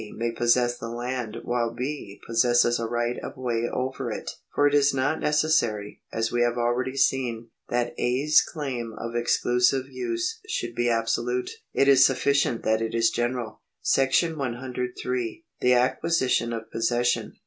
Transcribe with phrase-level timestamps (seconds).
[0.15, 2.19] may possess the land, while B.
[2.25, 4.31] possesses a right of way over it.
[4.55, 9.15] For it is not neces sary, as we have already seen, that A.'s claim of
[9.15, 13.61] exclusive use should be absolute; it is sufficient that it is general.§
[14.37, 15.45] 103.
[15.59, 17.33] The Acquisition of Possession.